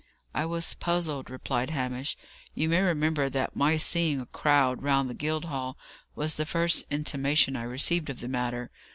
[0.33, 2.17] "I was puzzled," replied Hamish.
[2.55, 5.77] "You may remember that my seeing a crowd round the Guildhall,
[6.15, 8.71] was the first intimation I received of the matter.